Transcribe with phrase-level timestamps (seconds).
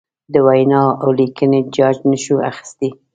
[0.33, 2.89] د وینا اولیکنې جاج نشو اخستی.